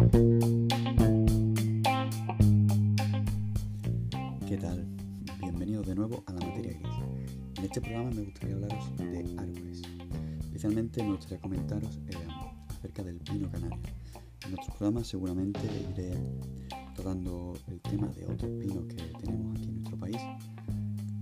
[0.00, 0.06] ¿Qué
[4.56, 4.86] tal?
[5.38, 6.88] Bienvenidos de nuevo a la materia gris.
[7.58, 9.82] En este programa me gustaría hablaros de árboles.
[10.40, 12.16] Especialmente me gustaría comentaros eh,
[12.70, 13.78] acerca del pino canario.
[14.46, 15.60] En nuestros programas seguramente
[15.92, 16.14] iré
[16.94, 20.22] tratando el tema de otros pinos que tenemos aquí en nuestro país,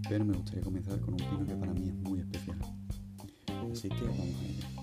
[0.08, 2.58] pero me gustaría comenzar con un pino que para mí es muy especial.
[3.72, 4.77] Así que vamos a ello.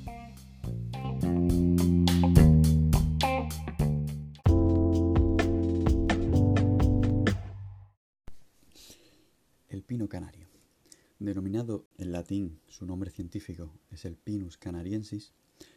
[9.76, 10.48] El pino canario.
[11.20, 15.34] Denominado en latín, su nombre científico es el Pinus canariensis,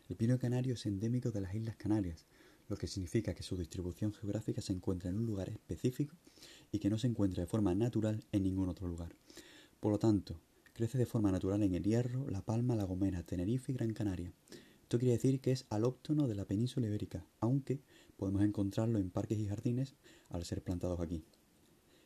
[0.09, 2.25] el pino canario es endémico de las Islas Canarias,
[2.69, 6.15] lo que significa que su distribución geográfica se encuentra en un lugar específico
[6.71, 9.17] y que no se encuentra de forma natural en ningún otro lugar.
[9.81, 10.41] Por lo tanto,
[10.75, 14.33] crece de forma natural en el Hierro, La Palma, La Gomera, Tenerife y Gran Canaria.
[14.83, 17.81] Esto quiere decir que es alóctono de la península ibérica, aunque
[18.17, 19.97] podemos encontrarlo en parques y jardines
[20.29, 21.25] al ser plantados aquí.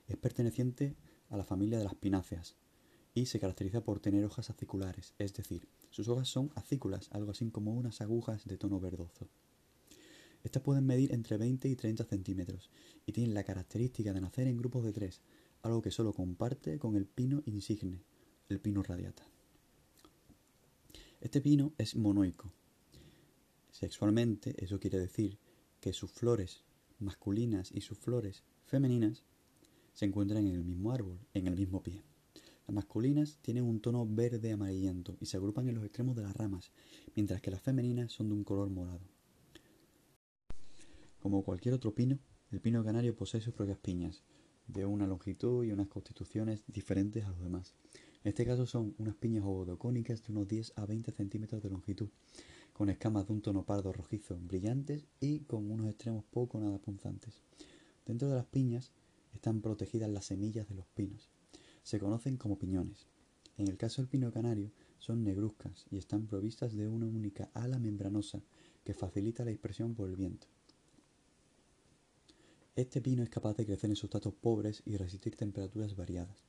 [0.09, 2.57] Es perteneciente a la familia de las pináceas
[3.15, 7.51] y se caracteriza por tener hojas aciculares, es decir, sus hojas son acículas, algo así
[7.51, 9.29] como unas agujas de tono verdoso.
[10.45, 12.71] Estas pueden medir entre 20 y 30 centímetros
[13.07, 15.21] y tienen la característica de nacer en grupos de tres,
[15.63, 18.03] algo que solo comparte con el pino insigne,
[18.49, 19.25] el pino radiata.
[21.21, 22.53] Este pino es monoico.
[23.71, 25.39] Sexualmente, eso quiere decir
[25.81, 26.65] que sus flores
[26.99, 29.23] masculinas y sus flores femeninas
[29.93, 32.03] se encuentran en el mismo árbol, en el mismo pie.
[32.67, 36.37] Las masculinas tienen un tono verde amarillento y se agrupan en los extremos de las
[36.37, 36.71] ramas,
[37.15, 39.01] mientras que las femeninas son de un color morado.
[41.21, 42.19] Como cualquier otro pino,
[42.51, 44.23] el pino canario posee sus propias piñas,
[44.67, 47.75] de una longitud y unas constituciones diferentes a los demás.
[48.25, 52.09] En este caso son unas piñas ovodocónicas de unos 10 a 20 centímetros de longitud,
[52.73, 57.41] con escamas de un tono pardo rojizo brillantes y con unos extremos poco nada punzantes.
[58.07, 58.93] Dentro de las piñas
[59.33, 61.31] están protegidas las semillas de los pinos.
[61.83, 63.07] Se conocen como piñones.
[63.59, 67.79] En el caso del pino canario son negruzcas y están provistas de una única ala
[67.79, 68.43] membranosa
[68.85, 70.47] que facilita la dispersión por el viento.
[72.75, 76.45] Este pino es capaz de crecer en sustratos pobres y resistir temperaturas variadas.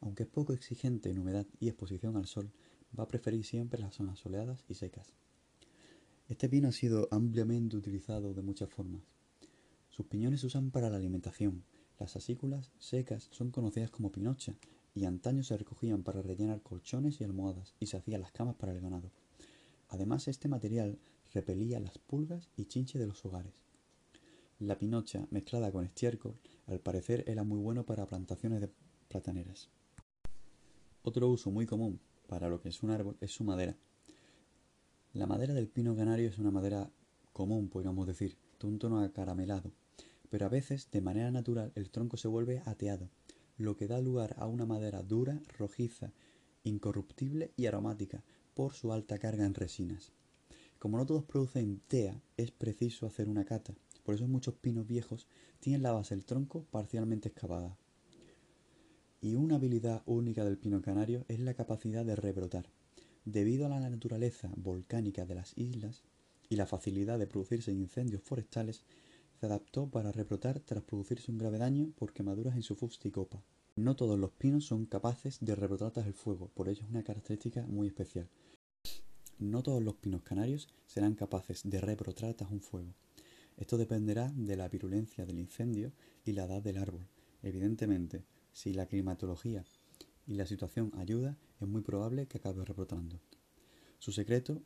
[0.00, 2.50] Aunque es poco exigente en humedad y exposición al sol,
[2.98, 5.12] va a preferir siempre las zonas soleadas y secas.
[6.28, 9.02] Este pino ha sido ampliamente utilizado de muchas formas.
[9.88, 11.64] Sus piñones se usan para la alimentación.
[11.98, 14.54] Las asículas secas son conocidas como pinocha
[14.94, 18.72] y antaño se recogían para rellenar colchones y almohadas y se hacían las camas para
[18.72, 19.10] el ganado.
[19.88, 20.98] Además, este material
[21.32, 23.52] repelía las pulgas y chinche de los hogares.
[24.60, 26.36] La pinocha mezclada con estiércol
[26.66, 28.70] al parecer era muy bueno para plantaciones de
[29.08, 29.68] plataneras.
[31.02, 33.76] Otro uso muy común para lo que es un árbol es su madera.
[35.14, 36.90] La madera del pino canario es una madera
[37.32, 39.72] común, podríamos decir, de un tono acaramelado,
[40.30, 43.08] pero a veces, de manera natural, el tronco se vuelve ateado,
[43.56, 46.12] lo que da lugar a una madera dura, rojiza,
[46.64, 48.22] incorruptible y aromática
[48.54, 50.12] por su alta carga en resinas.
[50.78, 53.74] Como no todos producen tea, es preciso hacer una cata,
[54.04, 55.26] por eso muchos pinos viejos
[55.60, 57.76] tienen la base del tronco parcialmente excavada.
[59.20, 62.66] Y una habilidad única del pino canario es la capacidad de rebrotar.
[63.24, 66.04] Debido a la naturaleza volcánica de las islas
[66.48, 68.84] y la facilidad de producirse incendios forestales,
[69.38, 73.10] se adaptó para rebrotar tras producirse un grave daño por quemaduras en su fuste y
[73.12, 73.42] copa.
[73.76, 77.04] No todos los pinos son capaces de rebrotar tras el fuego, por ello es una
[77.04, 78.28] característica muy especial.
[79.38, 82.92] No todos los pinos canarios serán capaces de rebrotar tras un fuego.
[83.56, 85.92] Esto dependerá de la virulencia del incendio
[86.24, 87.06] y la edad del árbol.
[87.42, 89.64] Evidentemente, si la climatología
[90.26, 93.20] y la situación ayuda, es muy probable que acabe rebrotando.
[94.00, 94.62] Su secreto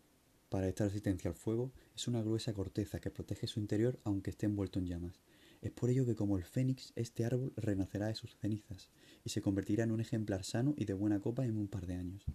[0.52, 4.44] para esta resistencia al fuego es una gruesa corteza que protege su interior aunque esté
[4.44, 5.22] envuelto en llamas.
[5.62, 8.90] Es por ello que como el fénix, este árbol renacerá de sus cenizas
[9.24, 11.94] y se convertirá en un ejemplar sano y de buena copa en un par de
[11.94, 12.26] años.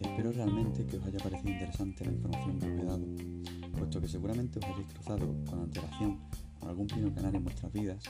[0.00, 3.06] Espero realmente que os haya parecido interesante la información que os he dado,
[3.78, 6.18] puesto que seguramente os hayáis cruzado con antelación
[6.58, 8.02] con algún pino canario en vuestras vidas,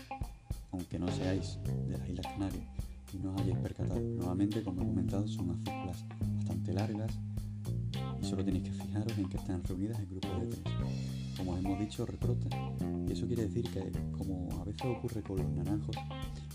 [0.72, 2.64] aunque no seáis de las Islas Canarias
[3.12, 4.00] y no os hayáis percatado.
[4.00, 6.04] Normalmente, como he comentado, son acículas
[6.36, 7.18] bastante largas
[8.20, 10.74] y solo tenéis que fijaros en que están reunidas en grupos de tres.
[11.36, 13.06] Como hemos dicho, rebrotan.
[13.08, 15.96] Y eso quiere decir que, como a veces ocurre con los naranjos,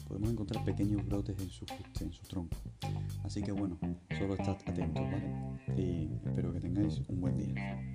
[0.08, 1.66] podemos encontrar pequeños brotes en su
[2.00, 2.58] en su tronco.
[3.24, 3.78] Así que bueno,
[4.18, 5.82] solo estad atentos, ¿vale?
[5.82, 7.94] Y espero que tengáis un buen día.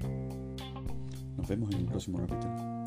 [1.36, 2.79] Nos vemos en el próximo capítulo.